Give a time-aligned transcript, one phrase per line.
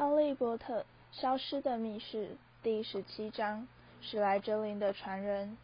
[0.02, 2.28] 《哈利波特：消失的密室》
[2.62, 3.68] 第十七章：
[4.00, 5.58] 史莱哲林的传人。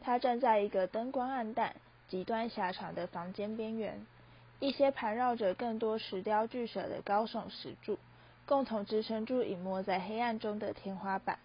[0.00, 1.76] 他站在一个灯光暗淡、
[2.08, 4.06] 极端狭长的房间边缘，
[4.58, 7.98] 一些盘绕着更多石雕巨蛇的高耸石柱，
[8.46, 11.38] 共同支撑住隐没在黑暗中的天花板，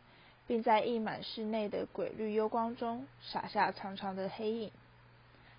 [0.48, 4.72] 并在溢满室内的鬼绿幽光中洒下长长的黑影。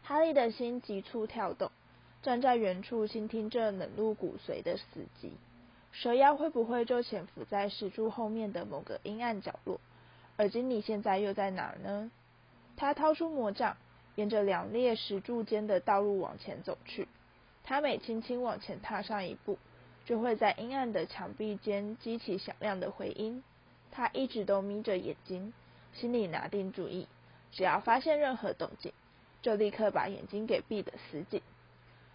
[0.02, 1.70] 哈利的心急促跳动，
[2.22, 5.32] 站在远处倾听着冷入骨髓的死寂。
[5.92, 9.80] 蛇妖会不会就潜伏在石柱后面的某个阴暗角落？
[10.36, 12.10] 而经理现在又在哪儿呢？
[12.76, 13.76] 他掏出魔杖，
[14.14, 17.08] 沿着两列石柱间的道路往前走去。
[17.64, 19.58] 他每轻轻往前踏上一步，
[20.06, 23.42] 就会在阴暗的墙壁间激起响亮的回音。
[23.90, 25.52] 他一直都眯着眼睛，
[25.92, 27.08] 心里拿定主意：
[27.52, 28.92] 只要发现任何动静，
[29.42, 31.42] 就立刻把眼睛给闭得死紧。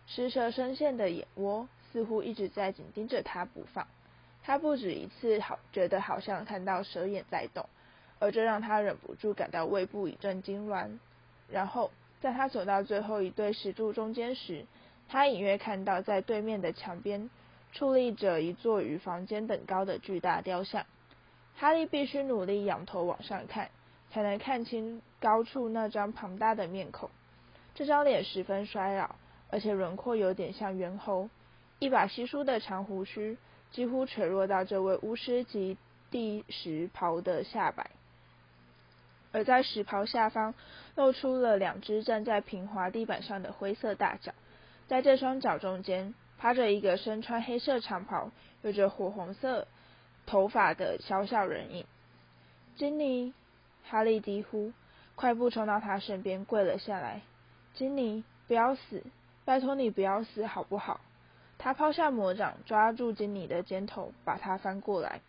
[0.08, 1.68] 石蛇深陷的眼窝。
[1.96, 3.88] 似乎一直在紧盯着他不放，
[4.44, 7.70] 他不止一次好觉得好像看到蛇眼在动，
[8.20, 11.00] 而这让他忍不住感到胃部一阵痉挛。
[11.50, 14.66] 然后在他走到最后一对石柱中间时，
[15.08, 17.30] 他隐约看到在对面的墙边
[17.74, 20.86] 矗立着一座与房间等高的巨大雕像。
[21.56, 23.70] 哈利必须努力仰头往上看，
[24.12, 27.10] 才能看清高处那张庞大的面孔。
[27.74, 29.16] 这张脸十分衰老，
[29.50, 31.30] 而且轮廓有点像猿猴。
[31.80, 33.38] 一把稀疏的长胡须
[33.72, 35.78] 几乎垂落到这位巫师及
[36.10, 37.90] 地石袍的下摆，
[39.32, 40.54] 而在石袍下方
[40.96, 44.34] 露出了两只站在平滑地板上的灰色大脚，
[44.88, 49.68] 在这双脚中间趴着一个身穿黑色长袍、有着火红色
[50.26, 51.86] 头发的小小人影。
[52.78, 53.34] 金妮，
[53.84, 54.72] 哈利低呼，
[55.16, 57.22] 快步冲到他身边，跪了下来。
[57.74, 59.04] 金妮，不要死，
[59.44, 61.02] 拜托你不要死，好不好？
[61.66, 65.22] 他抛下魔掌，抓住金妮的肩头，把她翻过来。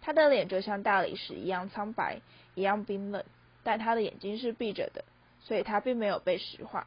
[0.00, 2.22] 他的脸就像大理石一样苍白，
[2.54, 3.22] 一样冰冷，
[3.62, 5.04] 但他的眼睛是闭着的，
[5.42, 6.86] 所以他并没有被石化。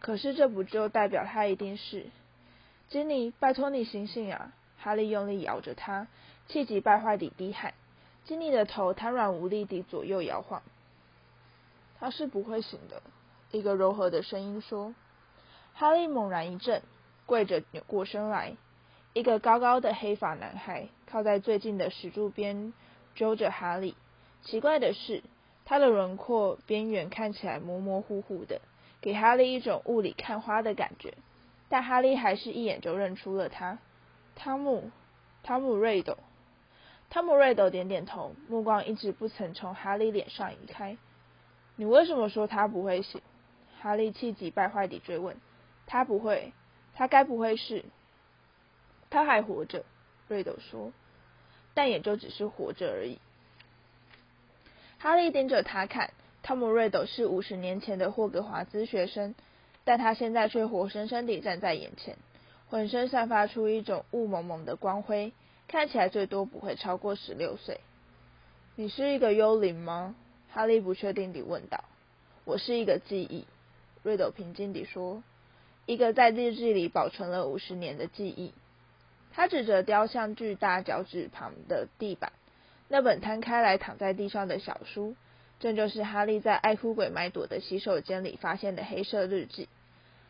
[0.00, 2.06] 可是这不就代表他一定是？
[2.88, 4.50] 金妮，拜托你醒醒啊！
[4.78, 6.06] 哈利用力摇着他，
[6.48, 7.74] 气急败坏地低喊。
[8.24, 10.62] 金妮的头瘫软无力地左右摇晃。
[12.00, 13.02] 他是不会醒的，
[13.50, 14.94] 一个柔和的声音说。
[15.74, 16.80] 哈利猛然一震。
[17.26, 18.56] 跪着扭过身来，
[19.12, 22.72] 一个高高的黑发男孩靠在最近的石柱边，
[23.14, 23.96] 揪着哈利。
[24.42, 25.22] 奇怪的是，
[25.64, 28.60] 他的轮廓边缘看起来模模糊糊的，
[29.00, 31.14] 给哈利一种雾里看花的感觉。
[31.68, 33.78] 但哈利还是一眼就认出了他，
[34.36, 34.92] 汤姆，
[35.42, 36.16] 汤姆瑞斗。
[37.10, 40.96] 汤姆瑞斗点点头，目光一直不曾从哈利脸上移开。
[41.74, 43.20] 你为什么说他不会醒？
[43.80, 45.36] 哈利气急败坏地追问。
[45.86, 46.52] 他不会。
[46.96, 47.84] 他该不会是？
[49.10, 49.84] 他还活着，
[50.28, 50.92] 瑞斗说，
[51.74, 53.18] 但也就只是活着而已。
[54.98, 59.34] 哈利盯着他看，汤姆·瑞斗是五十年前的霍格华兹学生，
[59.84, 62.16] 但他现在却活生生地站在眼前，
[62.70, 65.34] 浑身散发出一种雾蒙蒙的光辉，
[65.68, 67.78] 看起来最多不会超过十六岁。
[68.74, 70.16] 你是一个幽灵吗？
[70.50, 71.84] 哈利不确定地问道。
[72.44, 73.44] 我是一个记忆，
[74.02, 75.22] 瑞斗平静地说。
[75.86, 78.52] 一个在日记里保存了五十年的记忆。
[79.32, 82.32] 他指着雕像巨大脚趾旁的地板，
[82.88, 85.14] 那本摊开来躺在地上的小书，
[85.60, 89.68] 正就是哈利在爱哭鬼麦朵的洗手间里发现的黑色日记。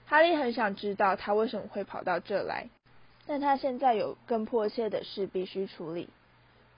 [0.07, 2.69] 哈利很想知道他为什么会跑到这来，
[3.27, 6.09] 但他现在有更迫切的事必须处理。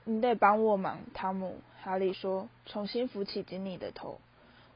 [0.04, 1.58] 你得帮我忙，汤姆。
[1.82, 4.20] 哈利说，重新扶起金妮的头。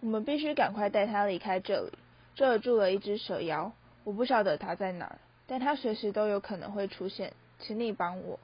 [0.00, 1.92] 我们必须赶快带他离开这里。
[2.34, 3.72] 这儿住了一只蛇妖。
[4.04, 8.40] 我不晓得他在哪儿，但他随时都有可能会出现，请你帮我。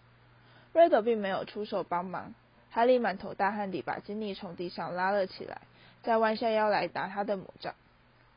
[0.73, 2.35] 瑞德并没有出手帮忙，
[2.71, 5.63] 哈利满头大汗地把金妮从地上拉了起来，
[6.03, 7.75] 再弯下腰来拿他的魔杖，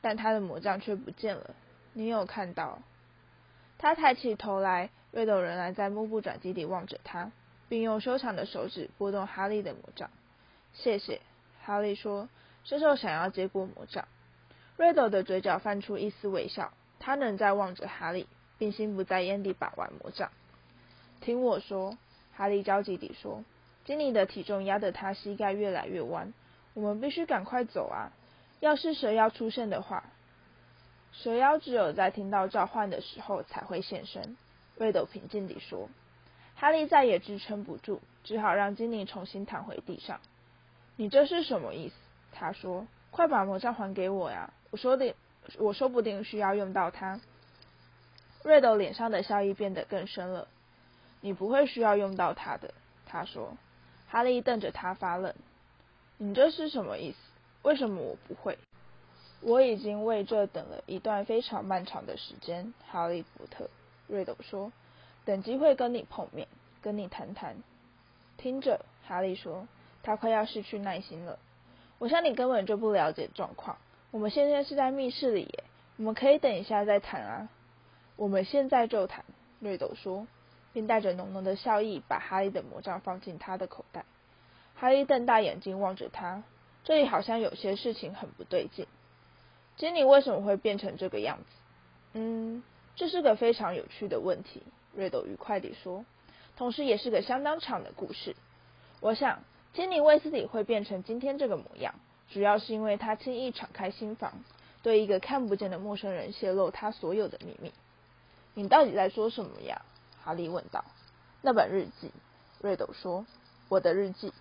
[0.02, 1.56] 但他的魔杖却不见了。
[1.94, 2.80] 你有看到？
[3.78, 7.32] 他抬起头来，瑞斗仍然在目不转睛地望着他，
[7.68, 10.10] 并用修长的手指拨动哈利的魔杖。
[10.74, 11.22] 谢谢，
[11.64, 12.30] 哈利说，
[12.64, 14.08] 伸手想要接过魔杖。
[14.78, 16.74] 瑞斗的嘴角泛出一丝微笑。
[17.04, 18.28] 他仍在望着哈利，
[18.60, 20.30] 并心不在焉地把玩魔杖。
[21.20, 21.98] 听我说，
[22.32, 23.44] 哈利焦急地说
[23.86, 26.32] ：“金妮的体重压得他膝盖越来越弯，
[26.76, 28.14] 我们必须赶快走啊！
[28.60, 30.04] 要是蛇妖出现的话，
[31.12, 34.38] 蛇妖只有在听到召唤的时候才会现身。”
[34.78, 35.90] 瑞斗平静地说。
[36.56, 40.20] 哈利再也支撑不住，只好让金妮重新躺回地上。
[40.98, 41.96] “你这是什么意思？”
[42.32, 45.16] 他说，“快把魔杖还给我呀！”我说的。
[45.58, 47.20] 我说不定需要用到它。
[48.44, 50.48] 瑞斗脸上的笑意变得更深了。
[51.22, 52.74] 你不会需要用到它的，
[53.06, 53.58] 他说。
[54.10, 55.34] 哈利瞪着他发愣
[56.20, 57.18] ：“你这是什么意思？
[57.62, 58.58] 为什么我不会？”
[59.40, 63.70] 我已经为这等了一段非常漫长的时间，哈利波特。
[64.08, 64.74] 瑞斗说
[65.24, 66.46] ：“等机会跟你碰面，
[66.82, 67.56] 跟你谈谈。”
[68.36, 69.66] 听着，哈利说
[70.04, 71.40] ：“他快要失去耐心了。
[71.98, 73.78] 我想你根本就不了解状况。
[74.12, 75.64] 我们现在是在密室里耶，
[75.98, 77.50] 我们可以等一下再谈啊。”
[78.16, 79.26] 我们现在就谈。
[79.60, 80.28] 瑞斗说。
[80.74, 84.06] 并带着浓浓的笑意，把哈利的魔杖放进他的口袋。
[84.74, 86.44] 哈利瞪大眼睛望着他，
[86.86, 88.88] 这里好像有些事情很不对劲。
[89.76, 91.44] 杰尼为什么会变成这个样子？
[92.14, 92.64] 嗯，
[92.96, 94.64] 这是个非常有趣的问题。
[94.94, 96.06] 瑞斗愉快地说，
[96.56, 98.38] 同时也是个相当长的故事。
[99.02, 99.44] 我想，
[99.74, 101.96] 杰尼卫斯理会变成今天这个模样，
[102.32, 104.32] 主要是因为他轻易敞开心房，
[104.82, 107.74] 对一个看不见的陌生人泄露他所有的秘密。
[108.54, 109.82] 你到底在说什么呀？
[110.24, 110.86] 哈利问道
[111.42, 112.12] ：“那本日记。”
[112.62, 113.26] 瑞斗说
[113.70, 114.34] ：“我的日记。”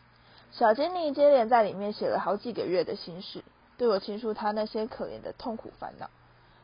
[0.53, 3.43] 小精灵接连在里面写了好几个月的心事，
[3.77, 6.11] 对我倾诉他那些可怜的痛苦烦恼。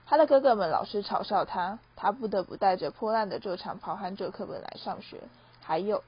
[0.06, 5.22] 他的哥哥们老是嘲笑他，他不得不带着破烂的旧长袍和旧课本来上学。
[5.60, 6.04] 还有，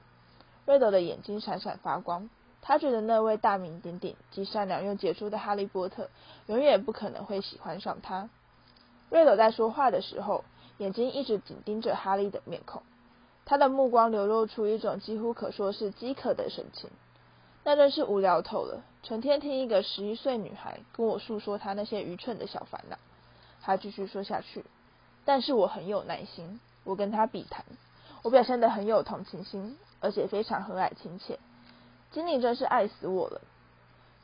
[0.65, 2.29] 瑞斗的眼睛闪闪发光。
[2.61, 6.09] 他觉得那位大名鼎鼎、既善良又杰出的哈利波特
[6.47, 8.29] 永远不可能会喜欢上他。
[9.09, 10.43] 瑞斗在说话的时候，
[10.77, 12.83] 眼睛一直紧盯着哈利的面孔。
[13.45, 16.89] 他的目光流露出一种几乎可说是饥渴的神情，
[17.63, 18.83] 那真是无聊透了。
[19.01, 22.97] 成天听一个十一岁女孩跟我诉说她那些愚蠢的小烦恼。
[23.61, 24.63] 他继续说下去，
[25.25, 27.65] 但是我很有耐心，我跟他比谈，
[28.23, 31.39] 我表现得很有同情心，而且非常和蔼亲切。
[32.11, 33.41] 经理真是爱死我了，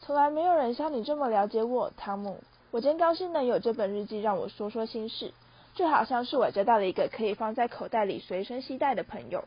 [0.02, 2.42] 从来没有人像你这么了解我，汤姆。
[2.72, 5.34] 我真高兴能有这本日记让我说说心事。
[5.76, 9.44] 就好像是我交到了一个可以放在口袋里随身携带的朋友。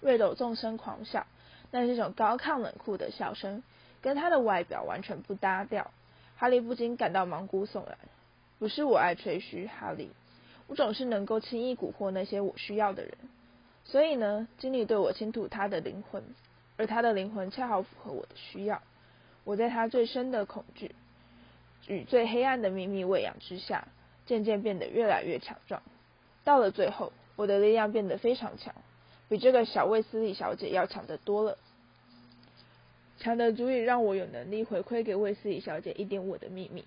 [0.00, 1.26] 瑞斗纵声狂笑，
[1.70, 3.62] 那是一种高亢冷酷的笑声，
[4.00, 5.90] 跟他的外表完全不搭调。
[6.38, 7.98] 哈利不禁感到毛骨悚然。
[8.58, 10.10] 不是我爱吹嘘，哈利，
[10.66, 13.12] 我总是能够轻易蛊惑那些我需要的人。
[13.84, 16.22] 所以呢，经理对我倾吐他的灵魂，
[16.76, 18.82] 而他的灵魂恰好符合我的需要。
[19.44, 20.94] 我在他最深的恐惧
[21.86, 23.86] 与最黑暗的秘密喂养之下。
[24.26, 25.80] 渐渐变得越来越强壮，
[26.42, 28.74] 到了最后，我的力量变得非常强，
[29.28, 31.56] 比这个小卫斯理小姐要强得多了，
[33.20, 36.84] 强的足以让我有能力回馈给卫斯理小姐一点我的秘密，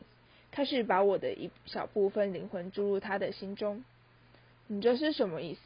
[0.52, 3.86] 开始把我的一小部分灵魂注入她的心中。
[4.68, 5.62] 你这是什么意思？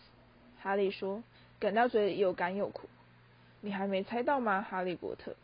[0.61, 1.23] 哈利说，
[1.59, 2.87] 感到嘴里又干又苦。
[3.65, 5.35] 你还没猜到吗，哈利波特？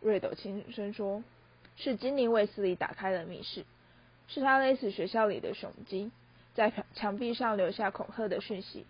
[0.00, 1.22] 瑞斗轻声说，
[1.76, 3.64] 是精灵卫斯理打开了密室。
[4.26, 6.10] 是他勒死学校里的雄鸡，
[6.54, 8.84] 在墙壁上留下恐吓的讯息。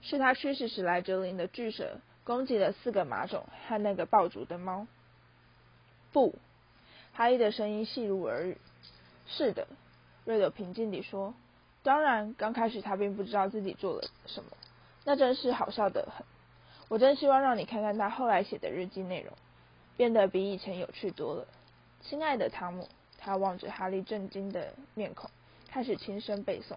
[0.00, 4.86] 是他驱使史莱哲林的巨蛇攻击了四个马种和那个爆竹的猫。
[6.10, 6.34] 不，
[7.12, 8.56] 哈利的声音细如耳语。
[9.26, 9.68] 是的，
[10.24, 11.34] 瑞德平静地说。
[11.82, 14.50] 当然，刚开始他并不知道自己做了什么，
[15.04, 16.24] 那真是好笑的很。
[16.88, 19.32] 我真希望让你看看他后来写的日记内容，
[19.96, 21.46] 变得比以前有趣多了。
[22.02, 22.88] 亲爱的汤姆。
[23.20, 25.28] 他望着哈利震惊的面孔，
[25.68, 26.76] 开始轻声背诵。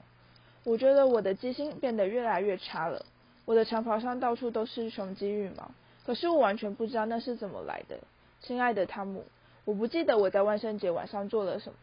[0.64, 3.06] 我觉得我的记性变得越来越差了。
[3.46, 5.70] 我的长袍上到处都是雄鸡羽毛，
[6.04, 8.00] 可是我完全不知道那是怎么来的。
[8.42, 9.24] 亲爱的汤姆，
[9.66, 11.76] 我不记得我在万圣节晚上做了什么。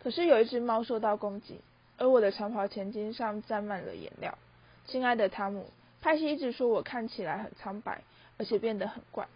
[0.00, 1.60] 可是有一只猫受到攻击，
[1.98, 4.38] 而我的长袍前襟上沾满了颜料。
[4.86, 5.66] 亲爱的汤姆，
[6.04, 8.02] 派西一直说我看起来很苍白，
[8.36, 9.26] 而且变得很怪。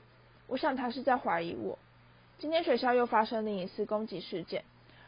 [0.49, 1.79] 我想他是在怀疑我。
[2.39, 4.63] 今天学校又发生另一次攻击事件，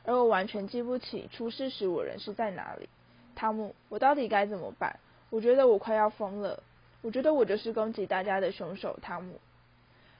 [0.04, 2.88] 而我完全记不起出事时我人是在哪里。
[3.34, 4.98] 汤姆，我到底该怎么办？
[5.28, 6.62] 我觉得我快要疯了。
[7.02, 8.98] 我觉得我就是攻击大家的凶手。
[9.02, 9.38] 汤姆，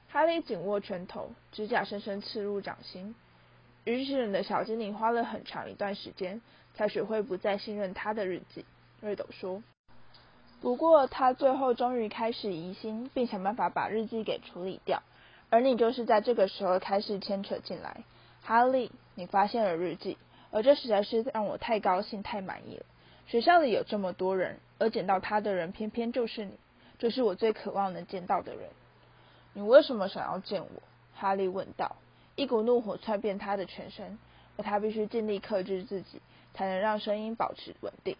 [0.09, 3.15] 哈利紧握拳头，指甲深深刺入掌心。
[3.85, 6.39] 愚蠢的小精灵花了很长一段时间，
[6.75, 8.63] 才学会不再信任他的日记。
[8.99, 9.63] 瑞斗说。
[10.61, 15.01] 不过他最后终于开始疑心，并想办法把日记给处理掉。
[15.49, 18.03] 而你就是在这个时候开始牵扯进来，
[18.43, 20.17] 哈利，你发现了日记，
[20.51, 22.85] 而这实在是让我太高兴、太满意了。
[23.25, 26.53] 学校里有这么多人，而捡到他的人偏偏就是你，
[26.99, 28.69] 这是我最渴望能见到的人。
[29.53, 30.83] 你为什么想要见我？
[31.15, 31.95] 哈利问道。
[32.35, 34.17] 一股怒火窜遍他的全身，
[34.57, 36.21] 而他必须尽力克制自己，
[36.53, 38.15] 才能让声音保持稳定。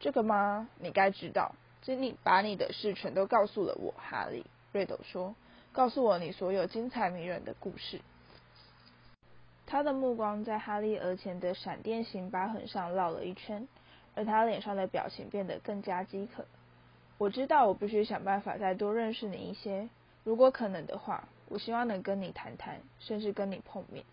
[0.00, 0.68] 这个吗？
[0.78, 3.94] 你该知道，经理把你的事全都告诉了我。
[3.96, 5.34] 哈利，瑞斗说。
[5.72, 8.00] 告诉我你所有精彩迷人的故事。
[9.66, 13.68] 他的目光在哈利额前的闪电形疤痕上绕了一圈，
[14.16, 16.44] 而他脸上的表情变得更加饥渴。
[17.18, 19.88] 我知道我必须想办法再多认识你一些。
[20.24, 24.04] 如果可能的话，我希望能跟你谈谈，甚至跟你碰面。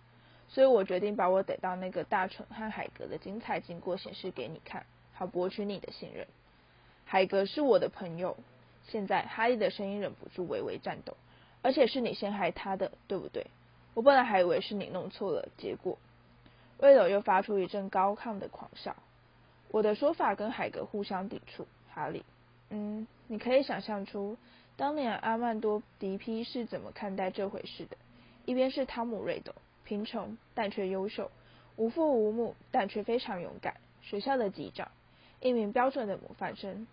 [0.48, 4.86] 所以我决定把我逮到那个大蠢和海格的精彩经过显示给你看，
[5.17, 6.27] 好博取你的信任。
[7.05, 8.38] 海格是我的朋友。
[8.88, 11.17] 现在哈利的声音忍不住微微颤抖，
[11.62, 13.47] 而且是你陷害他的，对不对？
[13.95, 15.97] 我本来还以为是你弄错了，结果，
[16.77, 18.95] 威尔又发出一阵高亢的狂笑。
[19.69, 22.24] 我的说法跟海格互相抵触，哈利。
[22.69, 24.38] 嗯，你可以想象出
[24.77, 27.97] 当年阿曼多·迪批是怎么看待这回事的。
[28.45, 29.53] 一边是汤姆·瑞斗。
[29.83, 31.31] 贫穷但却优秀，
[31.77, 34.91] 无父无母但却非常勇敢，学校的级长，
[35.39, 36.88] 一名标准的模范生。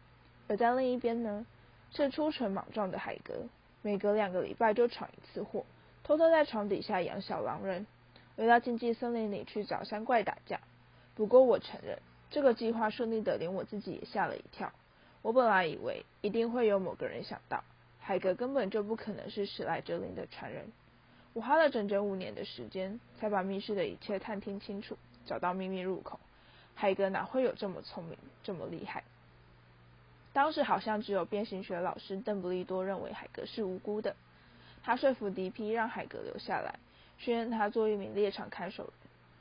[0.48, 1.46] 而在另一边呢，
[1.90, 3.34] 是出蠢莽撞的海格，
[3.82, 5.64] 每隔两个礼拜就闯一次祸，
[6.02, 7.86] 偷偷在床底下养小狼人，
[8.36, 10.60] 回到禁忌森林里去找山怪打架。
[11.14, 11.98] 不过我承认，
[12.30, 14.72] 这个计划顺利的连我自己也吓了一跳。
[15.22, 17.64] 我本来以为一定会有某个人想到，
[17.98, 20.70] 海格根本就不可能是史莱哲林的传人。
[21.32, 26.20] 我花了整整五年的时间，才把密室的一切探听清楚，找到秘密入口。
[26.74, 29.04] 海格哪会有这么聪明，这么厉害？
[30.32, 34.16] 当时好像只有变形学老师邓布利多认为海格是无辜的。
[34.82, 36.78] 他说服迪皮让海格留下来，
[37.18, 38.92] 训练他做一名猎场看守人。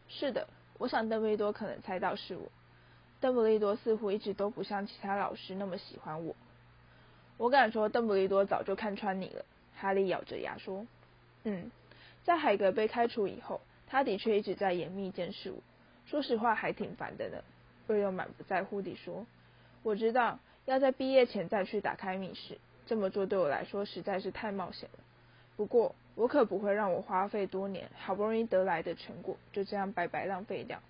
[0.08, 0.48] 是的，
[0.78, 2.50] 我想邓布利多可能猜到是我。
[3.20, 6.36] 邓布利多似乎一直都不像其他老师那么喜欢我。
[7.38, 9.44] 我敢说，邓布利多早就看穿你了。
[9.76, 10.86] 哈利咬着牙说
[11.44, 11.72] ：“嗯。”
[12.24, 15.58] 在海格被开除以后，他的确一直在严密监视我。
[16.06, 17.38] 说实话，还挺烦的呢。
[17.88, 19.26] 瑞又满不在乎地说
[19.84, 25.00] ：“我知道要在毕业前再去打开密室，这么做对我来说实在是太冒险了。
[25.56, 30.82] 不过，我可不会让我花费多年好不容易得来的成果就这样白白浪费掉。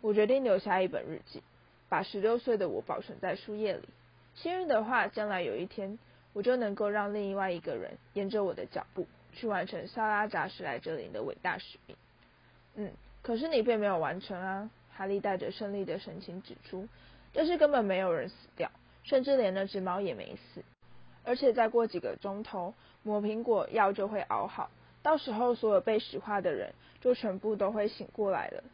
[0.00, 1.42] 我决定留下一本日记，
[1.88, 3.88] 把十六岁的我保存在书页里。
[4.34, 5.98] 幸运的话，将来有一天，
[6.32, 11.96] 我就能够让另外一个人沿着我的脚步。”去完成萨拉扎史莱哲林的伟大使命。
[12.74, 12.90] 嗯，
[13.22, 14.70] 可是你并没有完成啊！
[14.92, 16.88] 哈利带着胜利的神情指出，
[17.32, 18.70] 这是根本没有人死掉，
[19.02, 20.62] 甚至连那只猫也没死。
[21.24, 24.70] 而且再过几个钟头，抹苹果药就会熬好，
[25.02, 28.64] 到时候所有被石化的人就全部都会醒过来了。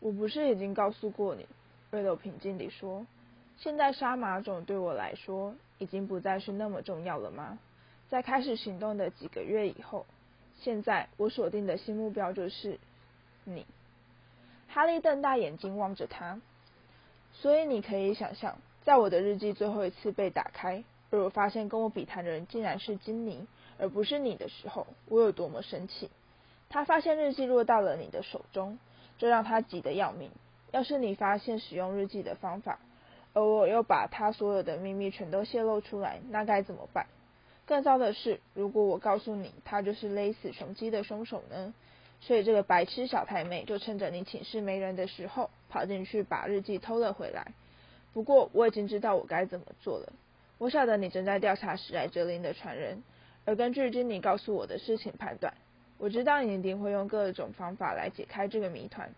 [0.00, 1.46] 我不是已经告诉过你？
[1.90, 3.06] 瑞斗平静地说
[3.58, 7.58] ：“现在杀马种对我来说已经不再是那么重要了吗？”
[8.08, 10.06] 在开始行动的几个月以后，
[10.60, 12.78] 现在我锁定的新目标就是
[13.44, 13.66] 你。
[14.68, 16.40] 哈利瞪大眼睛望着他。
[17.34, 23.46] 所以你可以想象，在我的日记最后一次被打开，而我发现跟我比谈的人竟然是金妮，
[23.78, 26.10] 而不是你的时候，我有多么生气。
[26.68, 28.78] 他发现日记落到了你的手中，
[29.18, 30.30] 这让他急得要命。
[30.72, 32.78] 要是你发现使用日记的方法，
[33.34, 37.06] 而我又把他所有的秘密全都泄露出来，那该怎么办？
[37.64, 41.72] 更糟的是，如果我告诉你他就是勒死雄鸡的凶手呢？
[42.24, 47.52] 所以这个白痴小太妹就趁着你寝室没人的时候，跑进去把日记偷了回来。
[48.12, 50.12] 不过我已经知道我该怎么做了。
[50.58, 53.02] 我晓得你正在调查史莱哲林的传人，
[53.44, 55.52] 而根据经理告诉我的事情判断，
[55.98, 59.10] 我知道你一定会用各种方法来解开这个谜团。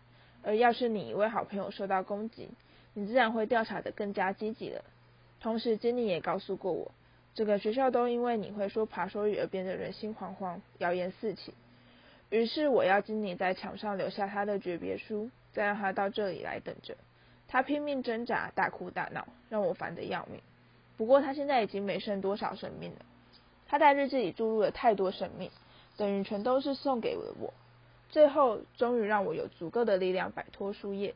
[0.42, 2.48] 而要是你一位好朋友受到攻击，
[2.94, 4.82] 你自然会调查的更加积极了。
[5.40, 6.90] 同时，经理也告诉过我。
[7.34, 11.52] 整个学校都因为你会说爬手语而变得人心惶惶，谣言四起。
[12.34, 16.96] 于是我要经理在墙上留下他的诀别书，再让他到这里来等着。
[17.46, 20.40] 他拼命挣扎，大哭大闹，让我烦得要命。
[20.96, 23.06] 不过他现在已经没剩多少生命了。
[23.68, 25.48] 他在日记里注入了太多生命，
[25.96, 27.54] 等于全都是送给了我。
[28.08, 31.14] 最后终于让我有足够的力量摆脱书页。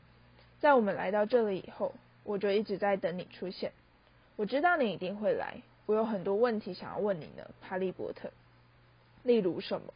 [0.60, 3.72] 在我们来到这里以后，我就一直在等你出现。
[4.36, 5.62] 我知道你一定会来。
[5.86, 8.30] 我有很多问题想要问你呢，哈利波特。
[9.24, 9.92] 例如什么？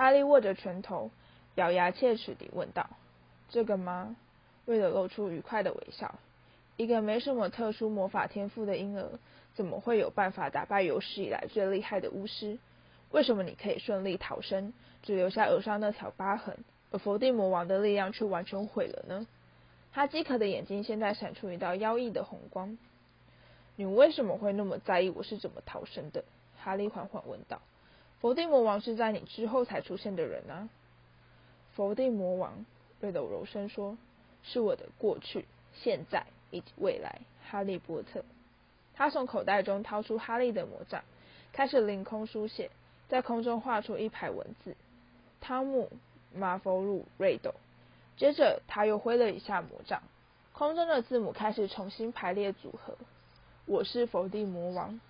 [0.00, 1.10] 哈利握着拳头，
[1.56, 2.88] 咬牙切齿地问道
[3.50, 4.16] ：“这个吗？”
[4.64, 6.14] 为了露出愉快的微笑。
[6.78, 9.10] 一个没什么特殊魔法天赋的婴儿，
[9.52, 12.56] 怎么会有办法打败有史以来最厉害的巫师？
[13.10, 16.56] 为什么你可以顺利逃生，只留下额上那条疤痕，
[16.92, 19.26] 而伏地魔王的力量却完全毁了呢？
[19.92, 22.78] 他饥渴的眼睛现在闪出一道妖异的红光。
[23.76, 26.24] 你为什么会那么在意我是怎么逃生的？
[26.58, 27.60] 哈利缓缓问道。
[28.20, 30.68] 伏地魔王是在你之后才出现的人啊。
[31.72, 32.66] 伏地魔王，
[33.00, 33.96] 瑞斗柔声说
[34.44, 38.22] ：“是我的过去、现在以及未来。”哈利波特。
[38.94, 41.02] 他从口袋中掏出哈利的魔杖，
[41.52, 42.70] 开始凌空书写，
[43.08, 44.76] 在空中画出一排文字：
[45.40, 45.90] 汤姆、
[46.34, 47.54] 马弗鲁、瑞斗。
[48.18, 50.02] 接着他又挥了一下魔杖，
[50.52, 52.98] 空中的字母开始重新排列组合。
[53.64, 55.00] 我是伏地魔王，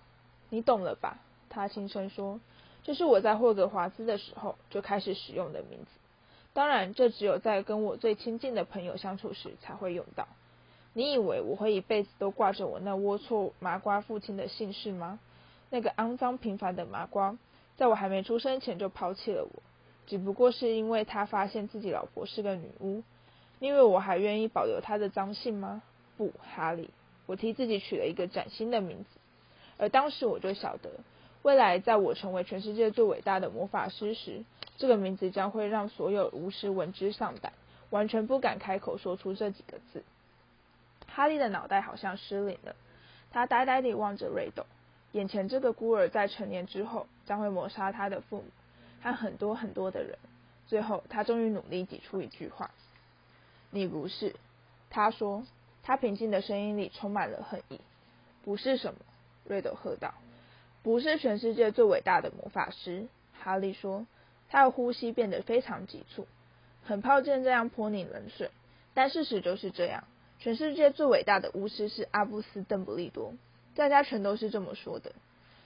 [0.49, 1.17] 你懂了吧？
[1.49, 2.39] 他轻声说。
[2.83, 5.85] 这是我在霍格华兹的时候就开始使用的名字。
[6.53, 10.27] 当然，这只有在跟我最亲近的朋友相处时才会用到。
[10.93, 15.19] 你以为我会一辈子都挂着我那龌龊麻瓜父亲的姓氏吗？
[15.69, 17.37] 那个肮脏平凡的麻瓜，
[17.77, 19.63] 在我还没出生前就抛弃了我，
[20.05, 23.03] 只不过是因为他发现自己老婆是个女巫。
[23.59, 25.81] 你以为我还愿意保留他的脏姓吗？
[26.17, 26.89] 不，哈利，
[27.25, 29.19] 我替自己取了一个崭新的名字，
[29.77, 30.89] 而当时我就晓得，
[31.43, 34.43] 未来在我成为全世界最伟大的魔法师时，
[34.77, 37.51] 这个名字将会让所有巫师闻之丧胆，
[37.89, 40.03] 完全不敢开口说出这几个字。
[41.07, 42.75] 哈利的脑袋好像失灵了，
[43.31, 44.65] 他呆呆地望着瑞斗，
[45.13, 48.45] 眼前这个孤儿在成年之后将会谋杀他的父母
[49.01, 50.17] 和很多很多的人。
[50.67, 52.71] 最后，他终于努力挤出一句话
[53.71, 54.35] ：“你不是。”
[54.89, 55.43] 他说，
[55.83, 57.81] 他平静的声音里充满了恨意。
[58.45, 58.99] “不是什么？”
[59.43, 60.13] 瑞斗喝道。
[60.83, 63.07] “不是全世界最伟大的魔法师。”
[63.39, 64.05] 哈利说，
[64.49, 66.27] 他的呼吸变得非常急促。
[66.83, 68.51] 很抱歉这样泼你冷水，
[68.93, 70.03] 但事实就是这样。
[70.39, 73.33] 全世界最伟大的巫师是阿布斯·邓布利多，
[73.75, 75.11] 大家全都是这么说的。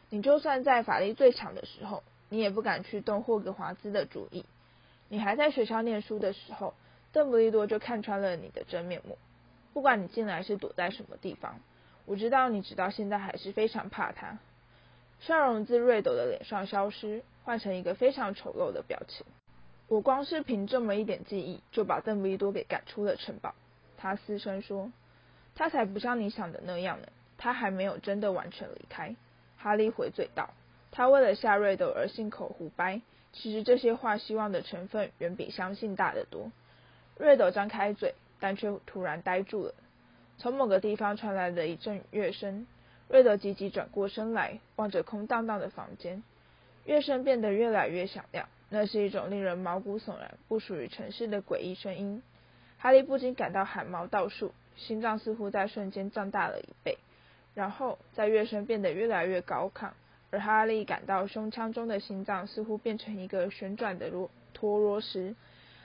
[0.10, 4.45] 你就算在法力最强的时候，你也不敢去动霍格华兹的主意。
[5.07, 6.74] 你还在学校念书的时候，
[7.12, 9.17] 邓布利多就看穿了你的真面目。
[9.74, 11.60] 不管你进来是躲在什么地方，
[12.05, 14.38] 我知道你直到现在还是非常怕他。
[15.19, 19.25] 笑容自瑞斗的脸上消失，换成一个非常丑陋的表情。
[19.88, 23.53] 我光是凭这么一点记忆，就把邓布利多给赶出了城堡。
[23.98, 24.91] 他嘶声说
[25.55, 27.07] ：“他才不像你想的那样呢，
[27.38, 29.15] 他还没有真的完全离开。”
[29.57, 30.50] 哈利回嘴道
[30.91, 36.51] ：“他为了吓瑞斗而信口胡掰，其实这些话希望的成分远比相信大得多。”
[37.17, 39.74] 瑞斗张开嘴，但却突然呆住了。
[40.38, 42.67] 从某个地方传来了一阵乐声，
[43.07, 46.24] 瑞德急急转过身来，望着空荡荡的房间。
[46.85, 52.21] 乐声变得越来越响亮，那是一种令人毛骨悚然、不属于城市的诡异声音。
[52.77, 56.97] 哈利不禁感到汗毛倒竖，心脏似乎在瞬间胀大了一倍。
[57.53, 59.91] 然后，在乐声变得越来越高亢，
[60.30, 65.36] 而哈利感到胸腔中的心脏似乎变成一个旋转的螺陀螺时，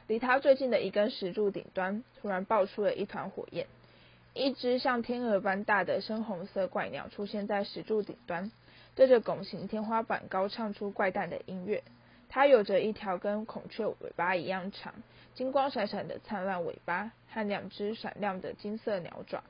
[0.07, 3.66] 离他最近的一根石柱顶端突然爆出了一团火焰。
[4.40, 8.50] 一只像天鹅般大的深红色怪鸟出现在石柱顶端，
[8.94, 11.83] 对着拱形天花板高唱出怪诞的音乐。
[12.31, 14.94] 它有着一条跟孔雀尾巴一样长。
[15.35, 19.42] 金光闪闪的灿烂尾巴和两只闪亮的金色鸟爪，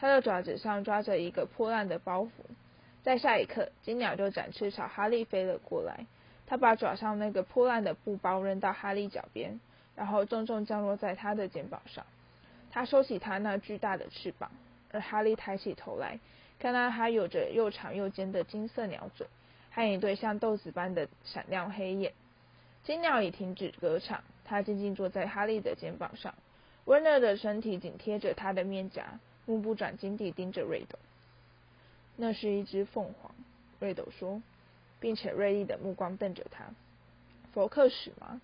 [0.00, 2.30] 它的爪子上抓着一个破烂的包袱。
[3.04, 6.06] 在下一刻，金鸟就展翅朝哈利飞了过来。
[6.48, 9.60] 它把爪上那个破烂的布包扔到哈利脚边，
[9.94, 12.04] 然后重重降落在他的肩膀上。
[12.72, 14.50] 他收起他那巨大的翅膀，
[14.90, 16.18] 而哈利抬起头来，
[16.58, 19.28] 看到他有着又长又尖的金色鸟嘴，
[19.70, 22.12] 和一对像豆子般的闪亮黑眼。
[22.82, 24.24] 金鸟已停止歌唱。
[24.44, 26.34] 他静静坐在哈利的肩膀上，
[26.84, 30.98] 温热的身体紧贴着他的面颊，目不转睛地盯着瑞斗。
[32.16, 33.34] 那是一只凤凰，
[33.78, 34.42] 瑞斗说，
[35.00, 36.64] 并且锐利的目光瞪着他。
[37.54, 38.42] 佛克史吗？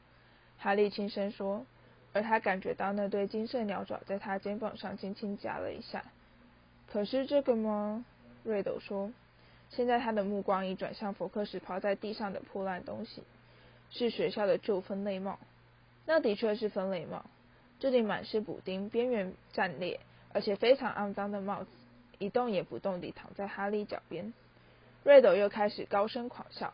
[0.57, 1.67] 哈利轻声说，
[2.13, 6.05] 而他感觉到那对金色鸟爪在他肩膀上轻轻夹了一下。
[6.87, 8.05] 可是这个吗？
[8.45, 9.13] 瑞斗说。
[9.71, 13.23] 现在他的目光已转向佛克史抛在地上的破烂东西，
[13.91, 15.39] 是学校的旧分类帽。
[16.07, 17.23] 那的确是分类帽，
[17.79, 20.01] 这顶满是补丁、边缘战裂，
[20.33, 21.71] 而且非常肮脏的帽子，
[22.19, 24.33] 一动也不动地躺在哈利脚边。
[25.05, 26.73] 瑞斗又开始高声狂笑，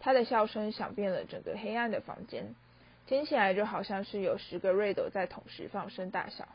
[0.00, 2.56] 他的笑声响遍了整个黑暗的房间，
[3.06, 6.48] 听起来就好像是有十个瑞斗在同时放声大笑。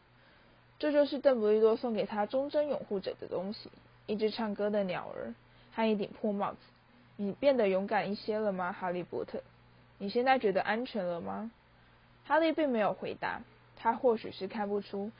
[0.79, 3.71] 这就是邓布利多送给他忠贞拥护者的东西——
[4.05, 5.33] 一只唱歌的鸟儿
[5.73, 6.57] 和一顶破帽子。
[7.15, 9.41] 你变得勇敢一些了吗，哈利波特？
[9.97, 11.51] 你现在觉得安全了吗？
[12.25, 13.41] 哈利并没有回答，
[13.75, 15.11] 他或许是看不出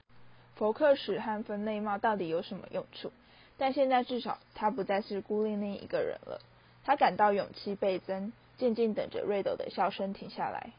[0.56, 3.12] 佛克史和分类帽到底有什么用处，
[3.58, 6.40] 但现在至少他不再是孤零零一个人了。
[6.84, 10.72] 他感到勇气倍增，静静等着瑞斗的笑声停下来。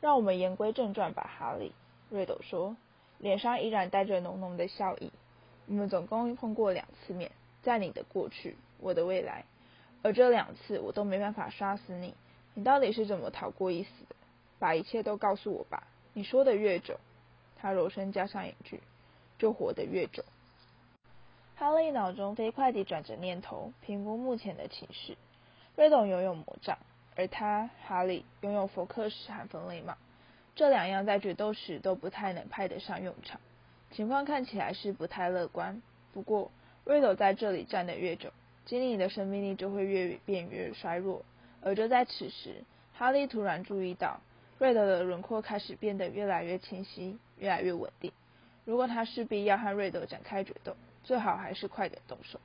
[0.00, 1.72] 让我们言归正传吧，哈利。
[2.10, 2.76] 瑞斗说，
[3.18, 5.12] 脸上依然带着浓浓的笑意。
[5.66, 7.30] 我们总共碰过两次面，
[7.62, 9.44] 在你的过去，我的未来，
[10.02, 12.14] 而这两次我都没办法杀死你。
[12.54, 14.16] 你到底是怎么逃过一死的？
[14.58, 15.86] 把一切都告诉我吧。
[16.14, 16.98] 你说的越久，
[17.56, 18.80] 他柔声加上一句，
[19.38, 20.24] 就活得越久。
[21.56, 25.16] 哈利脑中飞快地转着念头，评估目前的情势。
[25.76, 26.78] 瑞斗拥有魔杖，
[27.18, 29.96] 而他哈利拥有佛克史和分类帽，
[30.54, 33.40] 这两样在决斗时都不太能派得上用场。
[33.90, 35.82] 情况看起来是不太乐观。
[36.12, 36.52] 不过，
[36.84, 38.30] 瑞斗在这里站得越久，
[38.66, 41.24] 精灵的生命力就会越变越衰弱。
[41.60, 42.62] 而就在此时，
[42.94, 44.20] 哈利突然注意到，
[44.58, 48.12] 瑞德的轮廓开始变得越来越清晰，越来越稳定。
[48.64, 52.38] 如果他势必要和瑞德展开决斗，最好还是快点动手。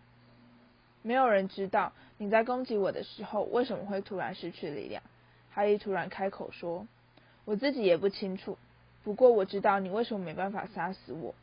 [1.04, 5.04] 没有人知道你在攻击我的时候为什么会突然失去力量。
[5.52, 6.88] 哈利突然开口说
[7.46, 8.58] ：“我自己也不清楚，
[9.04, 11.36] 不过我知道你为什么没办法杀死我，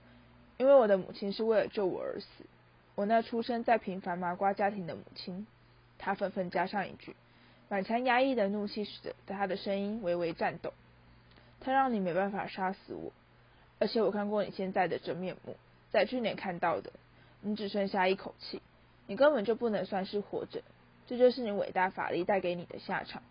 [0.56, 2.26] 因为我的母亲是为了救我而死。
[2.96, 5.46] 我那出生在平凡麻瓜家庭的母亲。”
[6.02, 7.14] 他愤愤加上一句，
[7.68, 10.72] 满腔压抑的怒气使得他的声音微微颤抖。
[11.60, 13.12] 他让你没办法杀死我，
[13.78, 15.56] 而且我看过你现在的真面目，
[15.90, 16.90] 在去年看到的，
[17.42, 18.62] 你只剩下一口气。
[19.10, 20.62] 你根本就不能算是活着，
[21.08, 23.24] 这就是你伟大法力带给你的下场。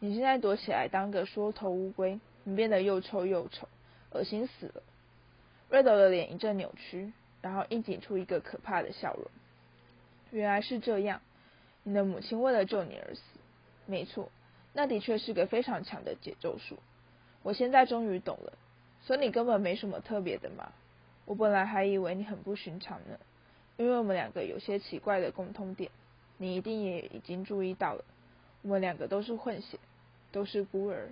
[0.00, 3.68] 你现在躲起来当个缩头乌龟，你变得又臭又丑，
[4.10, 4.82] 恶心死了。
[5.68, 7.12] 瑞德的脸一阵扭曲，
[7.42, 9.24] 然后硬挤出一个可怕的笑容。
[10.32, 11.20] 原来是这样，
[11.84, 13.22] 你的母亲为了救你而死。
[13.86, 14.32] 没错，
[14.72, 16.76] 那的确是个非常强的解咒术。
[17.44, 18.54] 我现在终于懂了，
[19.02, 20.72] 所以你根本没什么特别的嘛。
[21.24, 23.16] 我本来还以为你很不寻常呢。
[23.80, 25.90] 因为我们两个有些奇怪的共通点，
[26.36, 28.04] 你一定也已经注意到了。
[28.60, 29.78] 我们两个都是混血，
[30.30, 31.08] 都是孤儿，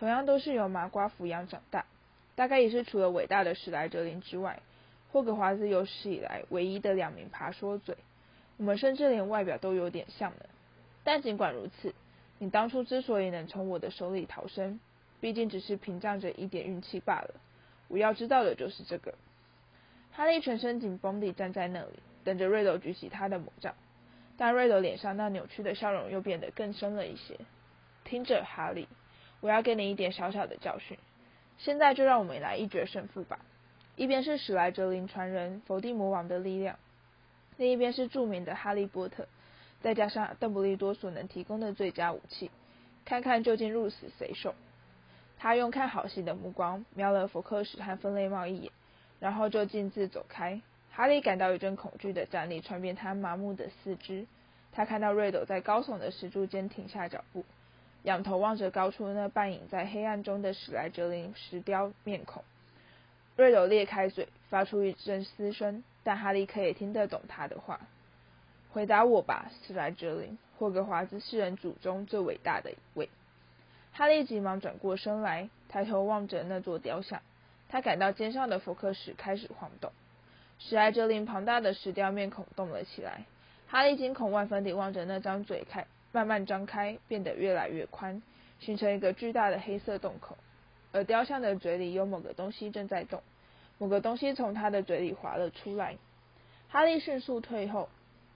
[0.00, 1.86] 同样都是由麻瓜抚养长大，
[2.34, 4.60] 大概也是除了伟大的史莱哲林之外，
[5.12, 7.96] 霍格华兹有史以来唯一的两名爬说嘴。
[8.56, 10.46] 我们甚至连外表都有点像呢。
[11.04, 11.94] 但尽管如此，
[12.40, 14.80] 你当初之所以能从我的手里逃生，
[15.20, 17.34] 毕竟只是凭仗着一点运气罢了。
[17.86, 19.14] 我要知道的就是这个。
[20.12, 23.74] 哈利全身紧绷地站在那里，等着瑞斗举起他的魔杖。
[24.36, 27.38] 但瑞斗脸上那扭曲的笑容又变得更深了一些。
[28.04, 28.88] 听着，哈利，
[29.40, 30.98] 我要给你一点小小的教训。
[31.58, 33.38] 现在就让我们来一决胜负吧。
[33.94, 36.78] 一边是史莱哲林传人否定魔王的力量，
[37.56, 39.28] 另一边是著名的哈利波特，
[39.80, 42.50] 再加上邓布利多所能提供的最佳武器。
[43.04, 44.54] 看看究竟鹿死谁手。
[45.38, 48.71] 他用看好戏的目光瞄了福克史和分类帽一眼。
[49.22, 50.60] 然后就径自走开。
[50.90, 54.26] 哈利感到一阵恐惧的战栗传遍他麻木的四肢。
[54.72, 57.44] 他看到瑞斗在高耸的石柱间停下脚步，
[58.02, 62.42] 仰头望着高处那半隐在黑暗中的史莱哲林石雕面孔。
[63.36, 67.78] 瑞斗裂开嘴，发出一阵嘶声，但哈利可以听得懂他的话。
[68.72, 73.08] 回答我吧，史莱哲林，霍格华兹四人组中最伟大的一位。
[73.92, 77.22] 哈利急忙转过身来，抬头望着那座雕像。
[77.72, 79.90] 他感到肩上的福克史开始晃动，
[80.58, 83.22] 史莱哲林庞大的石雕面孔动了起来。
[83.66, 88.22] 哈利惊恐万分地望着那张嘴，开慢慢张开，变得越来越宽，
[88.60, 90.36] 形成一个巨大的黑色洞口。
[90.92, 93.22] 而雕像的嘴里有某个东西正在动，
[93.78, 95.96] 某个东西从他的嘴里滑了出来。
[96.68, 97.88] 哈利迅速退后，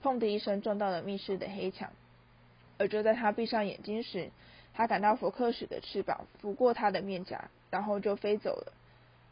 [0.03, 1.90] 砰的一声撞到了密室的黑墙。
[2.79, 4.31] 而就在他闭上眼睛时，
[4.72, 8.72] 他感到福克史的翅膀拂过他的面颊，然后就飞走了。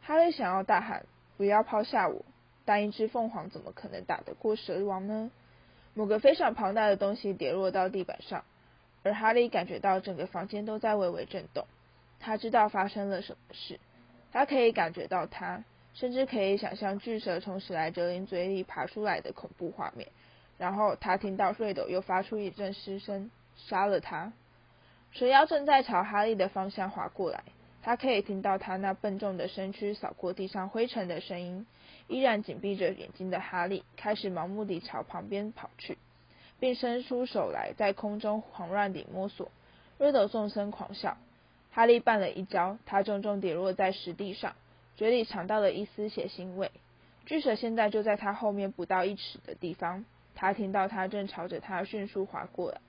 [0.07, 1.07] 哈利想要大喊
[1.39, 2.23] “不要抛下我”，
[2.67, 5.31] 但一只凤凰怎么可能打得过蛇王呢？
[5.95, 8.45] 某个非常庞大的东西跌落到地板上，
[9.03, 11.65] 而哈利感觉到整个房间都在微微震动。
[12.21, 13.81] 他知道发生了什么事，
[14.31, 15.65] 他可以感觉到它，
[15.95, 20.09] 甚至可以想象巨蛇从史莱哲林嘴里爬出来的恐怖画面。
[20.59, 24.35] 然后他听到瑞斗又发出一阵嘶声，杀了他。
[25.13, 27.43] 蛇妖正在朝哈利的方向滑过来。
[27.85, 31.67] 他可以听到他那笨重的身躯扫过地上灰尘的声音。
[32.09, 35.99] 依然紧闭着眼睛的哈利开始盲目地朝旁边跑去，
[36.59, 39.51] 并伸出手来在空中狂乱地摸索。
[39.99, 41.19] 瑞斗纵声狂笑。
[41.73, 44.55] 哈利绊了一跤，他重重跌落在石地上，
[44.97, 46.71] 嘴里尝到了一丝血腥味。
[47.27, 50.07] 巨蛇现在就在他后面不到一尺的地方。
[50.35, 52.81] 他听到它正朝着他迅速划过来。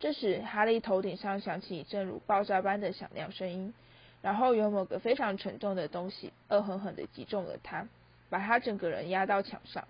[0.00, 3.74] 这时，哈利头顶上响起一阵如爆炸般的响亮声音。
[4.22, 7.86] 然后有某个非常沉重的东西恶狠狠地击中了他，
[8.30, 9.86] 把他整个人压到墙上。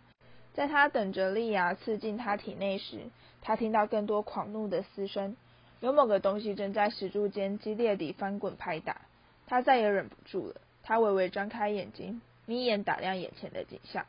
[0.55, 2.99] 在他等着利牙刺进他体内时，
[3.41, 5.37] 他听到更多狂怒的嘶声。
[5.81, 9.03] 有某个东西正在石柱间激烈地翻滚拍打。
[9.47, 14.07] 他再也忍不住了，他微微张开眼睛，眯眼打量眼前的景象。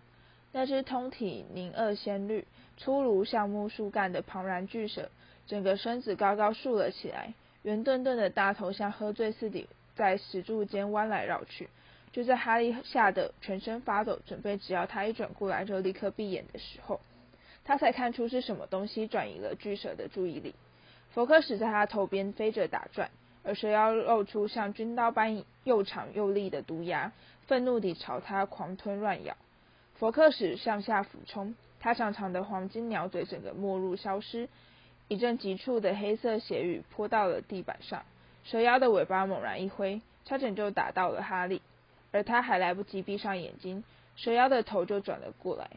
[0.52, 5.10] 那只通体凝恶鲜绿、粗如橡木树干的庞然巨蛇，
[5.48, 7.34] 整个身子高高竖了起来，
[7.64, 9.68] 圆墩墩的大头像喝醉似的。
[9.96, 11.70] 在石柱间弯来绕去，
[12.12, 17.00] 就在哈利吓得全身发抖，准备只要他一转过来就立刻闭眼的时候，
[17.64, 20.56] 他才看出是什么东西转移了巨蛇的注意力。
[21.12, 23.12] 佛克史在他头边飞着打转，
[23.44, 27.12] 而蛇妖露出像军刀般又长又利的毒牙，
[27.46, 29.38] 愤怒地朝他狂吞乱咬。
[29.96, 34.50] 佛克史向下俯冲，他长长的黄金鸟嘴整个没入消失，
[35.08, 38.04] 一阵急促的黑色血雨泼到了地板上。
[38.44, 41.62] 蛇妖的尾巴猛然一挥，差点就打到了哈利，
[42.12, 43.84] 而他还来不及闭上眼睛，
[44.16, 45.70] 蛇妖的头就转了过来。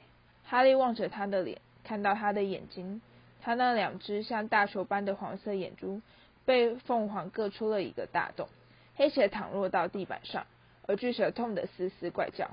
[0.45, 3.01] 哈利望着他的脸，看到他的眼睛，
[3.41, 6.01] 他那两只像大球般的黄色眼珠
[6.45, 8.49] 被凤凰割出了一个大洞，
[8.97, 10.47] 黑血淌落到地板上，
[10.87, 12.51] 而巨蛇痛得嘶嘶怪叫。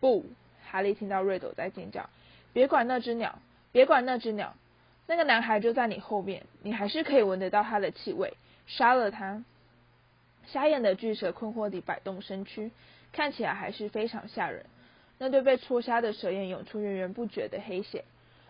[0.00, 0.24] 不，
[0.70, 2.08] 哈利听到瑞斗在尖叫
[2.52, 3.38] ：“别管那只鸟，
[3.72, 4.54] 别管那只鸟，
[5.06, 8.34] 那个男孩就在你后面，你还是可以闻得到他的气味。”
[8.68, 9.42] 杀了他！
[10.46, 12.70] 瞎眼的巨蛇困惑地摆动身躯，
[13.12, 14.64] 看起来还是非常吓人。
[15.18, 18.04] 那对被戳瞎的蛇眼涌出源源不绝的黑血，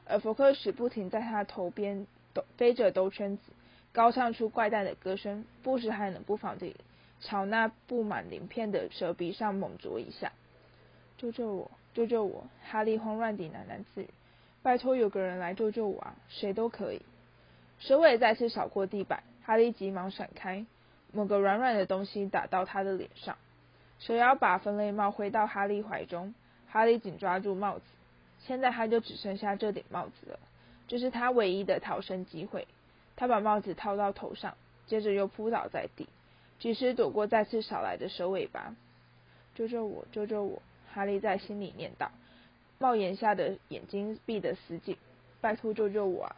[0.04, 3.42] 而福克斯不停在他头边兜飞着兜圈子，
[3.92, 6.76] 高唱出怪诞的歌声，不时还能不防地
[7.20, 10.33] 朝那布满鳞片的蛇鼻上猛啄一下。
[11.16, 11.70] 救救我！
[11.94, 12.46] 救救我！
[12.64, 14.09] 哈利慌乱地喃喃自语
[14.62, 16.14] ：“拜托，有个人来救救我啊！
[16.28, 17.02] 谁都可以。”
[17.81, 19.22] 蛇尾再次扫过地板。
[19.48, 20.66] 哈利急忙闪开，
[21.11, 23.38] 某个软软的东西打到他的脸上。
[23.98, 26.34] 蛇妖把分类帽挥到哈利怀中，
[26.68, 27.84] 哈利紧抓住帽子。
[28.40, 30.38] 现在他就只剩下这顶帽子了，
[30.87, 32.68] 这是他唯一的逃生机会。
[33.16, 34.54] 他把帽子套到头上，
[34.87, 36.06] 接着又扑倒在地，
[36.58, 38.76] 及时躲过再次扫来的蛇尾巴。
[39.54, 40.04] 救救我！
[40.12, 40.61] 救救我！
[40.92, 42.11] 哈利在心里念道，
[42.78, 44.98] 帽檐下的眼睛闭得死紧。
[45.40, 46.37] 拜托，救救我啊！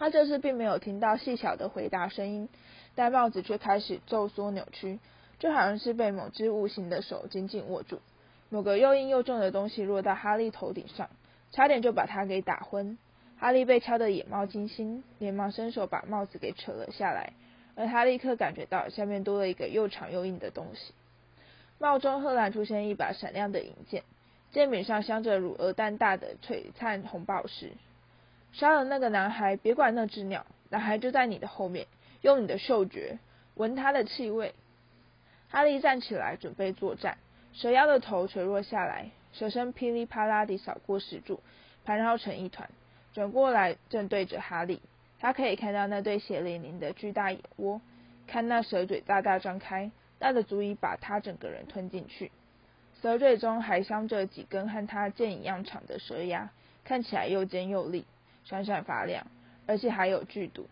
[0.00, 2.48] 他这次并没有听到细小的回答声音，
[2.94, 4.98] 但帽子却开始皱缩扭曲，
[5.38, 8.00] 就好像是被某只无形的手紧紧握住。
[8.48, 11.10] 某个又硬又重的东西落到哈利头顶上，
[11.52, 12.96] 差点就把他给打昏。
[13.38, 17.34] 哈利被敲得眼冒金星，连忙伸手把帽子给扯了下来，
[17.74, 20.94] 而他立刻感觉到下面多了一个又长又硬的东西。
[21.78, 24.02] 帽中赫然出现一把闪亮的银剑，
[24.50, 27.72] 剑柄上镶着如鹅蛋大的璀璨红宝石。
[28.52, 31.86] 杀了那个男孩，别管那只鸟，男孩就在你的后面，
[32.20, 33.18] 用你的嗅觉
[33.54, 34.54] 闻他的气味。
[35.48, 37.18] 哈利站起来准备作战，
[37.52, 41.40] 蛇妖的头垂落下来，蛇身噼里啪啦地扫过石柱，
[41.84, 42.68] 盘绕成一团，
[43.12, 44.80] 转过来正对着哈利。
[45.18, 47.80] 他可以看到那对血淋淋的巨大眼窝，
[48.26, 52.30] 看那蛇嘴大大张开，大的足以把他整个人吞进去。
[53.02, 56.50] 蛇嘴中还镶着几根和他剑一样长的蛇牙，
[56.84, 58.06] 看起来又尖又利。
[58.44, 59.26] 闪闪发亮，
[59.66, 60.66] 而且还有剧毒。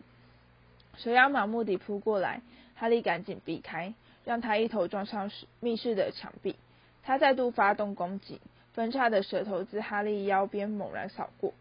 [0.97, 2.41] 蛇妖盲目地扑过来，
[2.75, 3.93] 哈利赶紧避开，
[4.25, 6.55] 让他一头撞上密室的墙壁。
[7.03, 8.41] 他再度发动攻击，
[8.73, 11.53] 分叉的舌头自哈利腰边猛然扫过。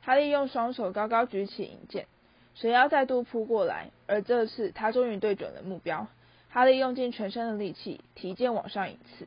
[0.00, 2.06] 哈利用双手高高举起银剑，
[2.54, 6.06] 蛇妖再度扑过来，而这次他终于对准了目标。
[6.48, 9.26] 哈利用尽全身的力气提剑往上一刺，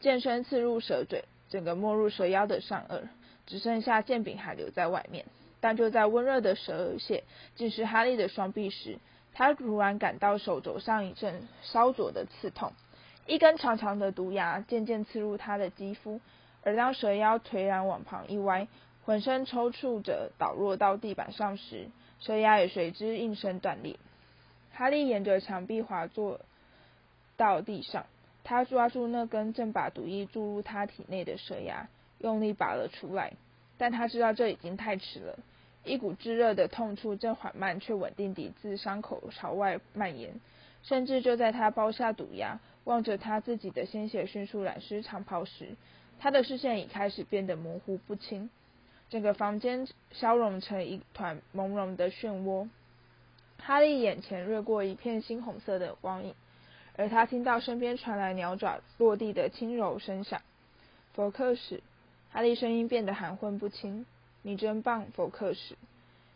[0.00, 3.02] 剑身刺入蛇嘴，整个没入蛇妖的上颚，
[3.46, 5.24] 只剩下剑柄还留在外面。
[5.66, 7.24] 但就在温热的蛇血
[7.56, 9.00] 浸湿哈利的双臂时，
[9.34, 12.72] 他突然感到手肘上一阵烧灼的刺痛，
[13.26, 16.20] 一根长长的毒牙渐渐刺入他的肌肤，
[16.62, 18.68] 而当蛇妖颓然往旁一歪，
[19.04, 21.88] 浑身抽搐着倒落到地板上时，
[22.20, 23.96] 蛇牙也随之应声断裂。
[24.72, 26.38] 哈利沿着墙壁滑坐
[27.36, 28.06] 到地上，
[28.44, 31.88] 他抓住那根正把毒液注入他体内的蛇牙，
[32.20, 33.32] 用力拔了出来，
[33.78, 35.36] 但他知道这已经太迟了。
[35.86, 40.40] 一股炙热的痛处正缓慢却稳定地自伤口朝外蔓延，
[40.82, 45.76] 甚至就在他包下毒牙，望着他自己的鲜血迅速染湿长袍时，
[46.18, 48.50] 他的视线已开始变得模糊不清，
[49.08, 52.68] 整个房间消融成一团朦胧的漩涡。
[53.58, 56.34] 哈利眼前掠过一片猩红色的光影，
[56.96, 60.42] 而他听到身边传来鸟爪落地的轻柔声响。
[61.14, 61.82] 佛克史，
[62.30, 64.04] 哈利声音变得含混不清。
[64.46, 65.74] 你真棒，福克斯。